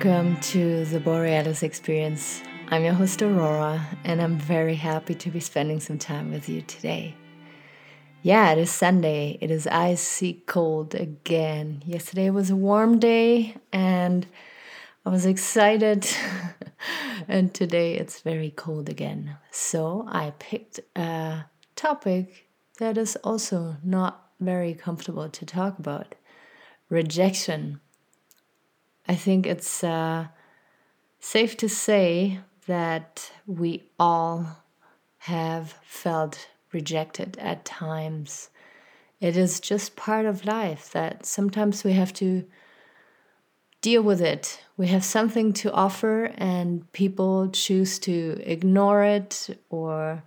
Welcome 0.00 0.36
to 0.52 0.84
the 0.84 1.00
Borealis 1.00 1.64
Experience. 1.64 2.40
I'm 2.68 2.84
your 2.84 2.92
host 2.92 3.20
Aurora, 3.20 3.84
and 4.04 4.22
I'm 4.22 4.38
very 4.38 4.76
happy 4.76 5.16
to 5.16 5.28
be 5.28 5.40
spending 5.40 5.80
some 5.80 5.98
time 5.98 6.30
with 6.30 6.48
you 6.48 6.62
today. 6.62 7.16
Yeah, 8.22 8.52
it 8.52 8.58
is 8.58 8.70
Sunday. 8.70 9.38
It 9.40 9.50
is 9.50 9.66
icy 9.66 10.44
cold 10.46 10.94
again. 10.94 11.82
Yesterday 11.84 12.30
was 12.30 12.48
a 12.48 12.54
warm 12.54 13.00
day, 13.00 13.56
and 13.72 14.24
I 15.04 15.10
was 15.10 15.26
excited. 15.26 16.06
and 17.26 17.52
today 17.52 17.94
it's 17.94 18.20
very 18.20 18.52
cold 18.52 18.88
again. 18.88 19.36
So 19.50 20.04
I 20.06 20.32
picked 20.38 20.78
a 20.94 21.46
topic 21.74 22.46
that 22.78 22.96
is 22.96 23.16
also 23.24 23.78
not 23.82 24.30
very 24.38 24.74
comfortable 24.74 25.28
to 25.28 25.44
talk 25.44 25.80
about 25.80 26.14
rejection. 26.88 27.80
I 29.08 29.14
think 29.14 29.46
it's 29.46 29.82
uh, 29.82 30.26
safe 31.18 31.56
to 31.58 31.68
say 31.68 32.40
that 32.66 33.32
we 33.46 33.84
all 33.98 34.46
have 35.18 35.74
felt 35.82 36.48
rejected 36.72 37.38
at 37.38 37.64
times. 37.64 38.50
It 39.20 39.36
is 39.36 39.60
just 39.60 39.96
part 39.96 40.26
of 40.26 40.44
life 40.44 40.92
that 40.92 41.24
sometimes 41.24 41.84
we 41.84 41.94
have 41.94 42.12
to 42.14 42.44
deal 43.80 44.02
with 44.02 44.20
it. 44.20 44.60
We 44.76 44.88
have 44.88 45.04
something 45.04 45.54
to 45.54 45.72
offer, 45.72 46.26
and 46.36 46.90
people 46.92 47.48
choose 47.48 47.98
to 48.00 48.40
ignore 48.44 49.02
it 49.02 49.58
or 49.70 50.22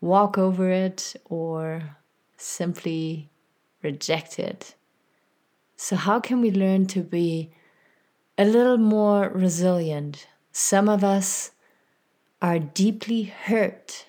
walk 0.00 0.38
over 0.38 0.70
it 0.70 1.14
or 1.26 1.96
simply 2.38 3.28
reject 3.82 4.38
it. 4.38 4.74
So, 5.76 5.96
how 5.96 6.20
can 6.20 6.40
we 6.40 6.50
learn 6.50 6.86
to 6.86 7.02
be 7.02 7.52
a 8.36 8.44
little 8.44 8.78
more 8.78 9.28
resilient? 9.28 10.26
Some 10.52 10.88
of 10.88 11.04
us 11.04 11.52
are 12.42 12.58
deeply 12.58 13.24
hurt 13.24 14.06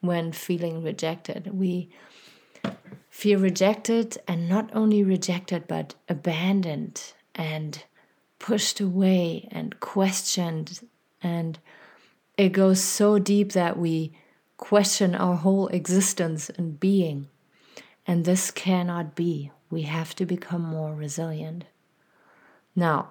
when 0.00 0.32
feeling 0.32 0.82
rejected. 0.82 1.50
We 1.52 1.90
feel 3.08 3.38
rejected, 3.38 4.18
and 4.26 4.48
not 4.48 4.70
only 4.74 5.02
rejected, 5.02 5.66
but 5.68 5.94
abandoned 6.08 7.12
and 7.34 7.84
pushed 8.38 8.80
away 8.80 9.48
and 9.50 9.78
questioned. 9.80 10.88
And 11.22 11.58
it 12.36 12.50
goes 12.50 12.80
so 12.80 13.18
deep 13.18 13.52
that 13.52 13.78
we 13.78 14.12
question 14.56 15.14
our 15.14 15.36
whole 15.36 15.68
existence 15.68 16.50
and 16.50 16.80
being. 16.80 17.28
And 18.06 18.24
this 18.24 18.50
cannot 18.50 19.14
be. 19.14 19.52
We 19.70 19.82
have 19.82 20.14
to 20.16 20.26
become 20.26 20.62
more 20.62 20.94
resilient. 20.94 21.64
Now, 22.74 23.10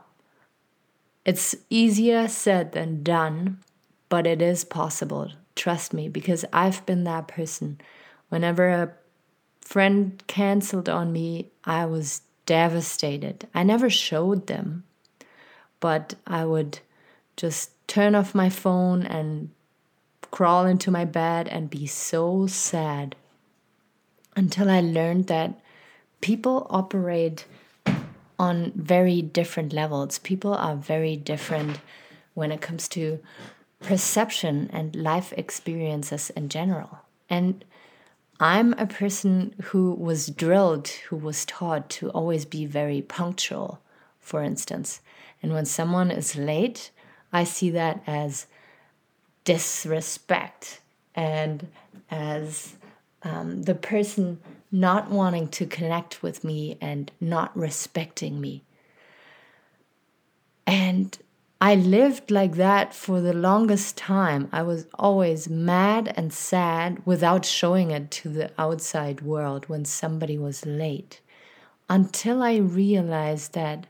it's 1.26 1.56
easier 1.70 2.28
said 2.28 2.72
than 2.72 3.04
done, 3.04 3.60
but 4.10 4.26
it 4.26 4.42
is 4.42 4.64
possible. 4.64 5.32
Trust 5.56 5.94
me, 5.94 6.10
because 6.10 6.46
I've 6.52 6.86
been 6.86 7.04
that 7.04 7.28
person. 7.28 7.80
Whenever 8.30 8.70
a 8.70 8.94
friend 9.62 10.22
canceled 10.28 10.90
on 10.90 11.12
me, 11.12 11.52
I 11.64 11.86
was 11.86 12.22
devastated. 12.46 13.48
I 13.54 13.64
never 13.64 13.90
showed 13.90 14.48
them, 14.48 14.84
but 15.80 16.16
I 16.26 16.46
would 16.46 16.80
just 17.38 17.72
turn 17.88 18.16
off 18.16 18.36
my 18.36 18.50
phone 18.50 19.04
and 19.04 19.50
crawl 20.32 20.66
into 20.66 20.90
my 20.92 21.06
bed 21.06 21.48
and 21.48 21.70
be 21.70 21.86
so 21.86 22.48
sad 22.48 23.16
until 24.36 24.70
I 24.70 24.80
learned 24.80 25.28
that 25.28 25.60
people 26.22 26.68
operate 26.70 27.46
on 28.42 28.72
very 28.76 29.22
different 29.22 29.72
levels. 29.72 30.18
People 30.18 30.56
are 30.56 30.76
very 30.76 31.16
different 31.16 31.80
when 32.34 32.52
it 32.52 32.60
comes 32.60 32.88
to 32.88 33.20
perception 33.82 34.68
and 34.74 34.96
life 34.96 35.32
experiences 35.38 36.32
in 36.32 36.50
general. 36.50 37.02
And 37.30 37.64
I'm 38.40 38.74
a 38.74 38.88
person 38.88 39.54
who 39.66 39.94
was 39.94 40.26
drilled, 40.26 40.88
who 40.88 41.18
was 41.18 41.46
taught 41.46 41.88
to 41.92 42.10
always 42.10 42.46
be 42.46 42.66
very 42.66 43.04
punctual, 43.04 43.80
for 44.20 44.42
instance. 44.42 45.02
And 45.44 45.54
when 45.54 45.66
someone 45.66 46.10
is 46.10 46.36
late, 46.36 46.90
I 47.32 47.44
see 47.44 47.70
that 47.70 48.02
as 48.08 48.48
disrespect 49.44 50.82
and 51.14 51.68
as 52.10 52.74
um, 53.22 53.64
the 53.64 53.76
person 53.76 54.40
not 54.72 55.10
wanting 55.10 55.48
to 55.50 55.66
connect 55.66 56.24
with 56.24 56.44
me 56.44 56.78
and 56.80 57.12
not 57.20 57.56
respecting 57.58 58.40
me. 58.40 58.64
And 60.66 61.18
I 61.60 61.76
lived 61.76 62.32
like 62.32 62.56
that 62.56 62.94
for 62.94 63.22
the 63.22 63.34
longest 63.34 63.98
time. 63.98 64.50
I 64.52 64.64
was 64.64 64.88
always 64.96 65.50
mad 65.50 66.14
and 66.16 66.34
sad 66.34 67.06
without 67.06 67.46
showing 67.46 67.92
it 67.92 68.10
to 68.12 68.30
the 68.30 68.52
outside 68.58 69.22
world 69.22 69.68
when 69.68 69.86
somebody 69.86 70.38
was 70.38 70.66
late. 70.66 71.22
Until 71.90 72.42
I 72.42 72.56
realized 72.56 73.54
that 73.54 73.86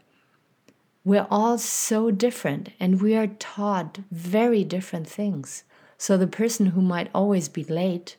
we're 1.06 1.28
all 1.30 1.58
so 1.58 2.12
different 2.12 2.70
and 2.80 3.02
we 3.02 3.16
are 3.16 3.28
taught 3.28 4.00
very 4.12 4.64
different 4.64 5.08
things. 5.08 5.64
So 5.98 6.18
the 6.18 6.28
person 6.28 6.68
who 6.68 6.82
might 6.82 7.10
always 7.14 7.48
be 7.48 7.64
late 7.64 8.18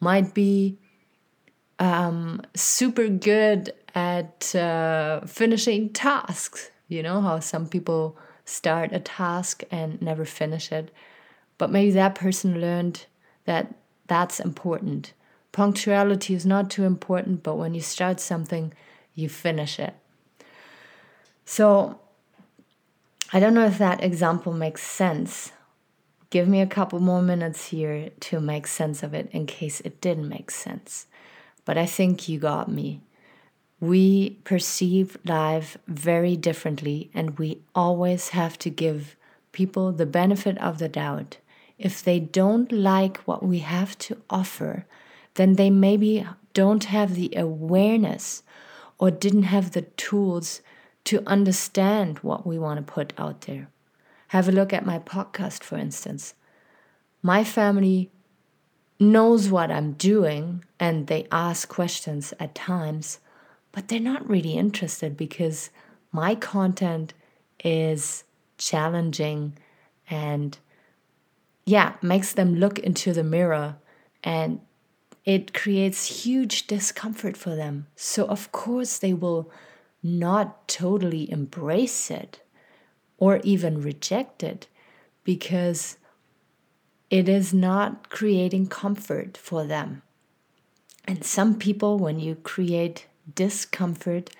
might 0.00 0.34
be 0.34 0.78
um, 1.82 2.40
super 2.54 3.08
good 3.08 3.74
at 3.92 4.54
uh, 4.54 5.20
finishing 5.26 5.90
tasks. 5.90 6.70
You 6.86 7.02
know 7.02 7.20
how 7.20 7.40
some 7.40 7.66
people 7.68 8.16
start 8.44 8.92
a 8.92 9.00
task 9.00 9.64
and 9.68 10.00
never 10.00 10.24
finish 10.24 10.70
it. 10.70 10.94
But 11.58 11.70
maybe 11.70 11.90
that 11.90 12.14
person 12.14 12.60
learned 12.60 13.06
that 13.46 13.74
that's 14.06 14.38
important. 14.38 15.12
Punctuality 15.50 16.34
is 16.34 16.46
not 16.46 16.70
too 16.70 16.84
important, 16.84 17.42
but 17.42 17.56
when 17.56 17.74
you 17.74 17.80
start 17.80 18.20
something, 18.20 18.72
you 19.16 19.28
finish 19.28 19.80
it. 19.80 19.94
So 21.44 21.98
I 23.32 23.40
don't 23.40 23.54
know 23.54 23.66
if 23.66 23.78
that 23.78 24.04
example 24.04 24.52
makes 24.52 24.84
sense. 24.84 25.50
Give 26.30 26.46
me 26.46 26.60
a 26.60 26.66
couple 26.66 27.00
more 27.00 27.22
minutes 27.22 27.66
here 27.66 28.10
to 28.20 28.40
make 28.40 28.68
sense 28.68 29.02
of 29.02 29.14
it 29.14 29.28
in 29.32 29.46
case 29.46 29.80
it 29.80 30.00
didn't 30.00 30.28
make 30.28 30.52
sense. 30.52 31.06
But 31.64 31.78
I 31.78 31.86
think 31.86 32.28
you 32.28 32.38
got 32.38 32.70
me. 32.70 33.00
We 33.80 34.38
perceive 34.44 35.18
life 35.24 35.76
very 35.86 36.36
differently, 36.36 37.10
and 37.14 37.38
we 37.38 37.62
always 37.74 38.30
have 38.30 38.58
to 38.60 38.70
give 38.70 39.16
people 39.52 39.92
the 39.92 40.06
benefit 40.06 40.58
of 40.58 40.78
the 40.78 40.88
doubt. 40.88 41.38
If 41.78 42.02
they 42.02 42.20
don't 42.20 42.70
like 42.70 43.18
what 43.18 43.42
we 43.42 43.58
have 43.58 43.98
to 43.98 44.18
offer, 44.30 44.86
then 45.34 45.54
they 45.54 45.70
maybe 45.70 46.26
don't 46.54 46.84
have 46.84 47.14
the 47.14 47.32
awareness 47.36 48.42
or 48.98 49.10
didn't 49.10 49.44
have 49.44 49.72
the 49.72 49.82
tools 49.82 50.60
to 51.04 51.22
understand 51.26 52.18
what 52.18 52.46
we 52.46 52.58
want 52.58 52.78
to 52.78 52.92
put 52.92 53.12
out 53.18 53.42
there. 53.42 53.68
Have 54.28 54.48
a 54.48 54.52
look 54.52 54.72
at 54.72 54.86
my 54.86 54.98
podcast, 54.98 55.62
for 55.62 55.76
instance. 55.76 56.34
My 57.22 57.44
family 57.44 58.10
knows 59.02 59.50
what 59.50 59.70
I'm 59.70 59.92
doing 59.92 60.64
and 60.80 61.06
they 61.06 61.26
ask 61.30 61.68
questions 61.68 62.32
at 62.40 62.54
times, 62.54 63.18
but 63.72 63.88
they're 63.88 64.00
not 64.00 64.28
really 64.28 64.54
interested 64.54 65.16
because 65.16 65.70
my 66.12 66.34
content 66.34 67.14
is 67.64 68.24
challenging 68.58 69.56
and 70.08 70.58
yeah, 71.64 71.94
makes 72.02 72.32
them 72.32 72.56
look 72.56 72.78
into 72.78 73.12
the 73.12 73.24
mirror 73.24 73.76
and 74.24 74.60
it 75.24 75.54
creates 75.54 76.24
huge 76.24 76.66
discomfort 76.66 77.36
for 77.36 77.54
them. 77.54 77.86
So, 77.94 78.26
of 78.26 78.50
course, 78.50 78.98
they 78.98 79.14
will 79.14 79.50
not 80.02 80.66
totally 80.66 81.30
embrace 81.30 82.10
it 82.10 82.42
or 83.18 83.40
even 83.44 83.80
reject 83.80 84.42
it 84.42 84.66
because 85.22 85.96
it 87.12 87.28
is 87.28 87.52
not 87.52 88.08
creating 88.08 88.66
comfort 88.66 89.36
for 89.36 89.66
them. 89.66 90.00
And 91.04 91.22
some 91.22 91.58
people, 91.58 91.98
when 91.98 92.18
you 92.18 92.36
create 92.36 93.06
discomfort, 93.34 94.30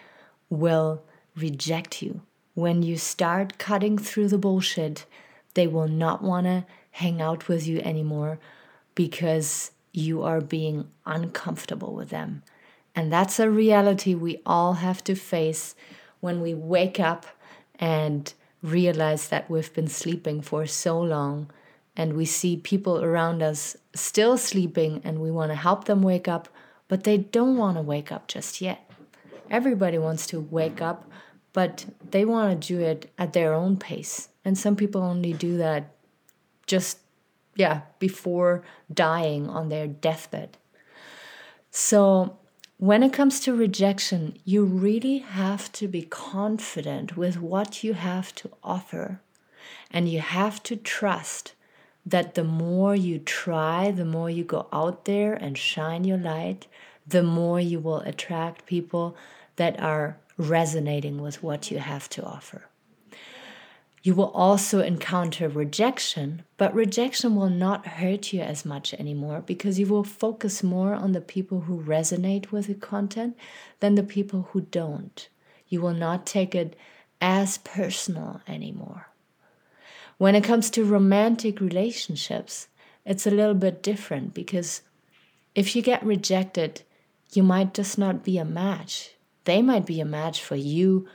will 0.49 1.03
reject 1.37 2.01
you. 2.01 2.23
When 2.55 2.83
you 2.83 2.97
start 2.97 3.59
cutting 3.59 3.99
through 3.99 4.29
the 4.29 4.39
bullshit, 4.39 5.05
they 5.53 5.67
will 5.67 5.87
not 5.87 6.23
want 6.23 6.47
to 6.47 6.65
hang 6.93 7.21
out 7.21 7.47
with 7.47 7.67
you 7.67 7.81
anymore 7.81 8.39
because 8.95 9.73
you 9.93 10.23
are 10.23 10.41
being 10.41 10.89
uncomfortable 11.05 11.95
with 11.95 12.09
them. 12.09 12.43
And 12.95 13.13
that's 13.13 13.39
a 13.39 13.51
reality 13.51 14.15
we 14.15 14.41
all 14.47 14.75
have 14.75 15.05
to 15.05 15.15
face 15.15 15.75
when 16.21 16.41
we 16.41 16.55
wake 16.55 16.99
up 16.99 17.27
and 17.79 18.33
realize 18.63 19.29
that 19.29 19.51
we've 19.51 19.75
been 19.75 19.89
sleeping 19.89 20.41
for 20.41 20.65
so 20.65 20.99
long 20.99 21.51
and 21.97 22.15
we 22.15 22.25
see 22.25 22.57
people 22.57 23.03
around 23.03 23.43
us 23.43 23.77
still 23.95 24.39
sleeping 24.39 25.01
and 25.05 25.21
we 25.21 25.31
want 25.31 25.51
to 25.51 25.57
help 25.57 25.85
them 25.85 26.03
wake 26.03 26.29
up, 26.29 26.49
but 26.89 27.05
they 27.05 27.19
don't 27.19 27.57
want 27.57 27.77
to 27.77 27.83
wake 27.83 28.11
up 28.11 28.29
just 28.29 28.61
yet. 28.61 28.91
Everybody 29.51 29.99
wants 29.99 30.27
to 30.29 30.41
wake 30.41 30.81
up, 30.81 31.11
but 31.53 31.85
they 32.11 32.25
want 32.25 32.61
to 32.61 32.69
do 32.69 32.81
it 32.81 33.13
at 33.19 33.35
their 33.35 33.53
own 33.53 33.77
pace. 33.77 34.29
And 34.45 34.57
some 34.57 34.77
people 34.77 35.03
only 35.03 35.35
do 35.35 35.59
that 35.59 35.95
just, 36.67 36.99
yeah, 37.55 37.83
before 37.99 38.63
dying 38.93 39.49
on 39.49 39.69
their 39.69 39.87
deathbed. 39.87 40.57
So, 41.71 42.39
when 42.79 43.05
it 43.05 43.13
comes 43.13 43.39
to 43.41 43.55
rejection, 43.55 44.39
you 44.45 44.65
really 44.65 45.19
have 45.19 45.71
to 45.73 45.87
be 45.87 46.03
confident 46.03 47.17
with 47.17 47.41
what 47.41 47.85
you 47.85 47.95
have 47.95 48.35
to 48.37 48.51
offer. 48.65 49.21
And 49.91 50.09
you 50.09 50.21
have 50.21 50.63
to 50.65 50.75
trust 50.75 51.53
that 52.05 52.35
the 52.35 52.45
more 52.45 52.95
you 52.95 53.19
try, 53.19 53.91
the 53.91 54.05
more 54.05 54.29
you 54.29 54.45
go 54.45 54.67
out 54.73 55.05
there 55.05 55.35
and 55.35 55.57
shine 55.57 56.05
your 56.05 56.19
light, 56.19 56.67
the 57.07 57.23
more 57.23 57.61
you 57.61 57.79
will 57.79 58.01
attract 58.01 58.67
people 58.67 59.17
that 59.57 59.79
are 59.81 60.17
resonating 60.37 61.21
with 61.21 61.43
what 61.43 61.71
you 61.71 61.79
have 61.79 62.09
to 62.11 62.23
offer. 62.25 62.67
You 64.03 64.17
will 64.17 64.33
also 64.33 64.81
encounter 64.81 65.49
rejection, 65.49 66.43
but 66.57 66.75
rejection 66.75 67.37
will 67.37 67.51
not 67.51 67.87
hurt 67.87 68.33
you 68.33 68.41
as 68.41 68.65
much 68.65 68.93
anymore 68.95 69.45
because 69.47 69.79
you 69.79 69.87
will 69.87 70.03
focus 70.03 70.63
more 70.63 70.93
on 70.93 71.13
the 71.13 71.21
people 71.21 71.63
who 71.63 71.81
resonate 71.81 72.51
with 72.51 72.67
the 72.67 72.75
content 72.75 73.37
than 73.79 73.95
the 73.95 74.03
people 74.03 74.49
who 74.51 74.63
don't. 74.63 75.29
You 75.69 75.81
will 75.81 75.95
not 75.95 76.27
take 76.27 76.53
it 76.53 76.75
as 77.21 77.59
personal 77.59 78.41
anymore. 78.49 79.12
When 80.19 80.35
it 80.35 80.45
comes 80.45 80.71
to 80.71 80.85
romantic 80.85 81.61
relationships, 81.61 82.69
it's 83.05 83.27
a 83.27 83.31
little 83.31 83.55
bit 83.55 83.83
different 83.83 84.35
because 84.35 84.83
if 85.55 85.75
you 85.75 85.83
get 85.83 86.05
rejected, 86.05 86.83
you 87.33 87.43
might 87.43 87.75
just 87.75 87.99
not 87.99 88.25
be 88.25 88.39
a 88.39 88.45
match. 88.45 89.15
They 89.45 89.63
might 89.63 89.87
be 89.87 90.01
a 90.01 90.05
match 90.05 90.43
for 90.43 90.57
you 90.57 91.09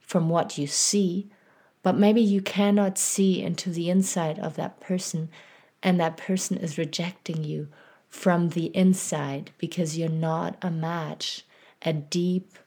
from 0.00 0.28
what 0.28 0.58
you 0.58 0.66
see, 0.66 1.28
but 1.82 1.96
maybe 1.96 2.20
you 2.20 2.40
cannot 2.40 2.98
see 2.98 3.42
into 3.42 3.70
the 3.70 3.90
inside 3.90 4.38
of 4.38 4.56
that 4.56 4.80
person, 4.80 5.30
and 5.82 5.98
that 5.98 6.16
person 6.16 6.56
is 6.58 6.78
rejecting 6.78 7.42
you 7.42 7.68
from 8.08 8.50
the 8.50 8.66
inside 8.76 9.50
because 9.58 9.98
you're 9.98 10.08
not 10.08 10.56
a 10.62 10.70
match, 10.70 11.44
a 11.80 11.92
deep, 11.92 12.58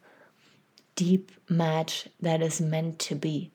deep 0.95 1.31
match 1.47 2.07
that 2.19 2.41
is 2.41 2.59
meant 2.59 2.99
to 2.99 3.15
be. 3.15 3.51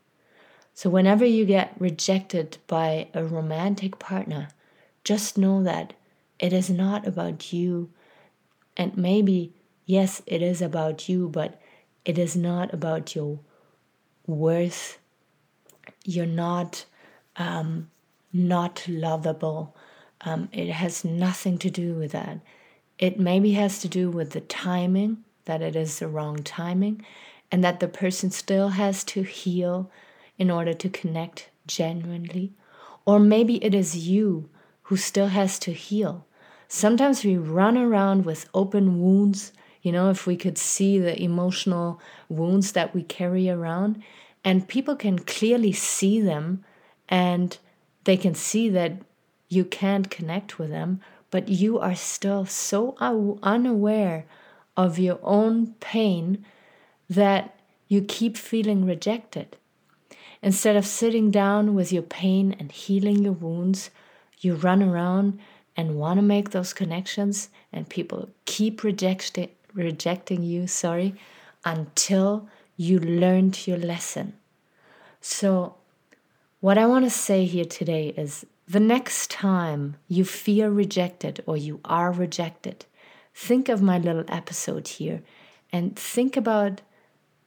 So, 0.81 0.89
whenever 0.89 1.27
you 1.27 1.45
get 1.45 1.75
rejected 1.79 2.57
by 2.67 3.09
a 3.13 3.23
romantic 3.23 3.99
partner, 3.99 4.49
just 5.05 5.37
know 5.37 5.63
that 5.63 5.93
it 6.39 6.55
is 6.55 6.71
not 6.71 7.07
about 7.07 7.53
you. 7.53 7.91
And 8.79 8.97
maybe, 8.97 9.53
yes, 9.85 10.23
it 10.25 10.41
is 10.41 10.63
about 10.63 11.07
you, 11.07 11.29
but 11.29 11.61
it 12.07 12.17
is 12.17 12.35
not 12.35 12.73
about 12.73 13.15
your 13.15 13.41
worth. 14.27 14.99
You're 16.07 16.25
not 16.25 16.87
um, 17.37 17.91
not 18.33 18.83
lovable. 18.89 19.77
Um, 20.23 20.49
it 20.51 20.71
has 20.71 21.05
nothing 21.05 21.59
to 21.59 21.69
do 21.69 21.93
with 21.93 22.13
that. 22.13 22.41
It 22.99 23.21
maybe 23.21 23.53
has 23.53 23.81
to 23.81 23.89
do 23.89 24.09
with 24.09 24.31
the 24.31 24.41
timing, 24.41 25.25
that 25.45 25.61
it 25.61 25.77
is 25.77 25.99
the 25.99 26.09
wrong 26.09 26.43
timing, 26.43 27.05
and 27.53 27.63
that 27.63 27.81
the 27.81 27.89
person 27.89 28.31
still 28.31 28.71
has 28.71 29.05
to 29.05 29.25
heal 29.25 29.91
in 30.41 30.51
order 30.51 30.73
to 30.73 30.89
connect 30.89 31.51
genuinely. 31.67 32.55
Or 33.05 33.21
maybe 33.21 33.63
it 33.63 33.75
is 33.75 34.09
you 34.09 34.49
who 34.85 34.97
still 34.97 35.29
has 35.29 35.59
to 35.61 35.73
heal. 35.73 36.27
Sometimes 36.67 37.23
we 37.25 37.37
run 37.37 37.77
around 37.77 38.25
with 38.25 38.49
open 38.55 39.01
wounds, 39.01 39.53
you 39.83 39.93
know, 39.93 40.09
if 40.09 40.27
we 40.27 40.37
could 40.37 40.57
see 40.57 40.99
the 40.99 41.23
emotional 41.23 42.01
wounds 42.31 42.73
that 42.73 42.95
we 42.95 43.03
carry 43.03 43.51
around, 43.51 44.03
and 44.43 44.67
people 44.67 44.97
can 44.97 45.19
clearly 45.19 45.73
see 45.73 46.23
them 46.23 46.65
and 47.09 47.59
they 48.05 48.17
can 48.17 48.35
see 48.35 48.71
that 48.71 49.03
you 49.51 49.65
can't 49.65 50.11
connect 50.11 50.59
with 50.59 50.71
them, 50.71 51.01
but 51.31 51.49
you 51.49 51.79
are 51.79 51.95
still 51.95 52.47
so 52.47 52.97
unaware 53.43 54.25
of 54.75 54.99
your 54.99 55.19
own 55.23 55.75
pain 55.81 56.47
that 57.11 57.55
you 57.89 58.01
keep 58.01 58.37
feeling 58.39 58.87
rejected. 58.87 59.57
Instead 60.43 60.77
of 60.77 60.87
sitting 60.87 61.31
down 61.31 61.75
with 61.75 61.93
your 61.93 62.03
pain 62.03 62.57
and 62.59 62.73
healing 62.73 63.23
your 63.25 63.33
wounds, 63.33 63.91
you 64.39 64.55
run 64.55 64.83
around 64.83 65.39
and 65.77 65.99
want 65.99 66.19
to 66.19 66.23
make 66.23 66.51
those 66.51 66.73
connections, 66.73 67.49
and 67.73 67.89
people 67.89 68.29
keep 68.45 68.83
rejecting 68.83 69.49
rejecting 69.73 70.43
you, 70.43 70.67
sorry, 70.67 71.15
until 71.65 72.49
you 72.77 72.99
learned 72.99 73.67
your 73.69 73.77
lesson. 73.77 74.33
So, 75.21 75.77
what 76.61 76.77
I 76.77 76.87
want 76.87 77.05
to 77.05 77.11
say 77.11 77.45
here 77.45 77.65
today 77.65 78.09
is 78.17 78.45
the 78.67 78.81
next 78.81 79.31
time 79.31 79.97
you 80.09 80.25
feel 80.25 80.69
rejected 80.69 81.43
or 81.47 81.57
you 81.57 81.81
are 81.85 82.11
rejected, 82.11 82.85
think 83.35 83.69
of 83.69 83.81
my 83.81 83.99
little 83.99 84.25
episode 84.29 84.89
here 84.89 85.23
and 85.73 85.97
think 85.97 86.37
about 86.37 86.81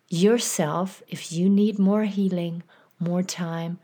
yourself 0.10 1.04
if 1.08 1.32
you 1.32 1.50
need 1.50 1.80
more 1.80 2.04
healing 2.04 2.64
more 3.04 3.24
time, 3.24 3.80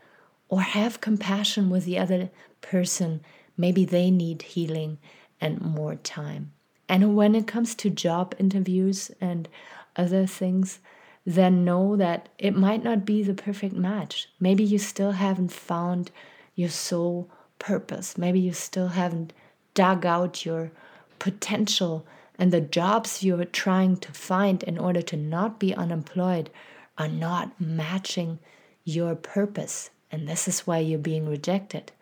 or 0.48 0.60
have 0.62 1.00
compassion 1.00 1.70
with 1.70 1.84
the 1.84 1.98
other 1.98 2.30
person. 2.60 3.20
Maybe 3.56 3.84
they 3.84 4.10
need 4.10 4.42
healing 4.42 4.98
and 5.40 5.60
more 5.60 5.94
time. 5.96 6.52
And 6.88 7.14
when 7.14 7.34
it 7.34 7.46
comes 7.46 7.74
to 7.76 7.90
job 7.90 8.34
interviews 8.38 9.10
and 9.20 9.48
other 9.96 10.26
things, 10.26 10.80
then 11.24 11.64
know 11.64 11.96
that 11.96 12.28
it 12.38 12.56
might 12.56 12.82
not 12.82 13.04
be 13.04 13.22
the 13.22 13.34
perfect 13.34 13.74
match. 13.74 14.28
Maybe 14.40 14.64
you 14.64 14.78
still 14.78 15.12
haven't 15.12 15.52
found 15.52 16.10
your 16.54 16.70
soul 16.70 17.30
purpose. 17.58 18.18
Maybe 18.18 18.40
you 18.40 18.52
still 18.52 18.88
haven't 18.88 19.32
dug 19.74 20.04
out 20.04 20.44
your 20.44 20.72
potential, 21.18 22.06
and 22.38 22.52
the 22.52 22.60
jobs 22.60 23.22
you're 23.22 23.44
trying 23.44 23.98
to 23.98 24.12
find 24.12 24.62
in 24.64 24.78
order 24.78 25.02
to 25.02 25.16
not 25.16 25.60
be 25.60 25.74
unemployed 25.74 26.50
are 26.98 27.08
not 27.08 27.60
matching 27.60 28.38
your 28.84 29.14
purpose, 29.14 29.90
and 30.10 30.28
this 30.28 30.48
is 30.48 30.66
why 30.66 30.78
you're 30.78 30.98
being 30.98 31.28
rejected. 31.28 31.92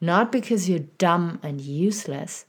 Not 0.00 0.32
because 0.32 0.68
you're 0.68 0.80
dumb 0.98 1.38
and 1.42 1.60
useless, 1.60 2.44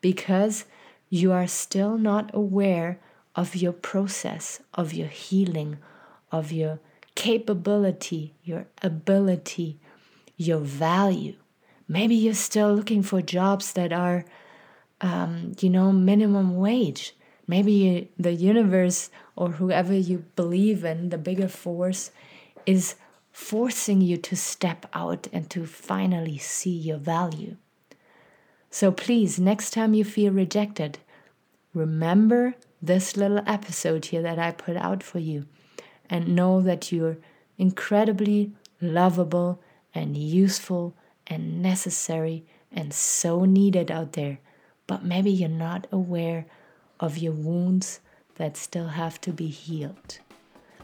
because 0.00 0.64
you 1.08 1.32
are 1.32 1.46
still 1.46 1.98
not 1.98 2.30
aware 2.32 2.98
of 3.34 3.56
your 3.56 3.72
process, 3.72 4.60
of 4.74 4.92
your 4.92 5.08
healing, 5.08 5.78
of 6.30 6.52
your 6.52 6.80
capability, 7.14 8.34
your 8.44 8.66
ability, 8.82 9.78
your 10.36 10.58
value. 10.58 11.34
Maybe 11.88 12.14
you're 12.14 12.34
still 12.34 12.74
looking 12.74 13.02
for 13.02 13.20
jobs 13.20 13.72
that 13.74 13.92
are, 13.92 14.24
um, 15.00 15.52
you 15.60 15.68
know, 15.68 15.92
minimum 15.92 16.56
wage. 16.56 17.14
Maybe 17.46 18.10
the 18.18 18.32
universe 18.32 19.10
or 19.36 19.50
whoever 19.50 19.94
you 19.94 20.24
believe 20.36 20.84
in, 20.84 21.10
the 21.10 21.18
bigger 21.18 21.48
force, 21.48 22.10
is 22.64 22.94
forcing 23.32 24.00
you 24.00 24.16
to 24.18 24.36
step 24.36 24.86
out 24.92 25.26
and 25.32 25.48
to 25.50 25.66
finally 25.66 26.38
see 26.38 26.70
your 26.70 26.98
value. 26.98 27.56
So 28.70 28.92
please, 28.92 29.38
next 29.38 29.70
time 29.70 29.94
you 29.94 30.04
feel 30.04 30.32
rejected, 30.32 30.98
remember 31.74 32.54
this 32.80 33.16
little 33.16 33.42
episode 33.46 34.06
here 34.06 34.22
that 34.22 34.38
I 34.38 34.50
put 34.50 34.76
out 34.76 35.02
for 35.02 35.18
you 35.18 35.46
and 36.08 36.34
know 36.34 36.60
that 36.60 36.92
you're 36.92 37.18
incredibly 37.58 38.52
lovable 38.80 39.60
and 39.94 40.16
useful 40.16 40.94
and 41.26 41.62
necessary 41.62 42.44
and 42.70 42.92
so 42.92 43.44
needed 43.44 43.90
out 43.90 44.12
there. 44.12 44.38
But 44.86 45.04
maybe 45.04 45.30
you're 45.30 45.48
not 45.48 45.86
aware 45.92 46.46
of 46.98 47.18
your 47.18 47.32
wounds 47.32 48.00
that 48.36 48.56
still 48.56 48.88
have 48.88 49.20
to 49.22 49.32
be 49.32 49.48
healed. 49.48 50.18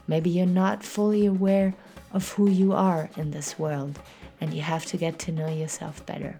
Maybe 0.07 0.29
you're 0.29 0.45
not 0.45 0.83
fully 0.83 1.25
aware 1.25 1.75
of 2.11 2.31
who 2.33 2.49
you 2.49 2.73
are 2.73 3.09
in 3.17 3.31
this 3.31 3.59
world, 3.59 3.99
and 4.41 4.53
you 4.53 4.61
have 4.61 4.85
to 4.87 4.97
get 4.97 5.19
to 5.19 5.31
know 5.31 5.47
yourself 5.47 6.05
better. 6.05 6.39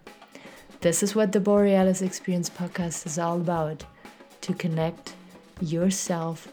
This 0.82 1.04
is 1.04 1.16
what 1.16 1.32
the 1.32 1.40
Borealis 1.40 2.02
Experience 2.02 2.50
podcast 2.50 3.06
is 3.06 3.20
all 3.20 3.38
about 3.38 3.84
to 4.42 4.54
connect 4.54 5.14
yourself 5.62 6.48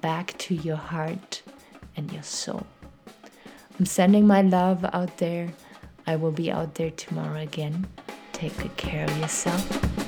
back 0.00 0.36
to 0.38 0.54
your 0.54 0.76
heart 0.76 1.42
and 1.96 2.12
your 2.12 2.22
soul. 2.22 2.66
I'm 3.78 3.86
sending 3.86 4.26
my 4.26 4.42
love 4.42 4.84
out 4.92 5.16
there. 5.16 5.48
I 6.06 6.16
will 6.16 6.32
be 6.32 6.50
out 6.50 6.74
there 6.74 6.90
tomorrow 6.90 7.40
again. 7.40 7.86
Take 8.32 8.56
good 8.58 8.76
care 8.76 9.04
of 9.04 9.18
yourself 9.18 9.99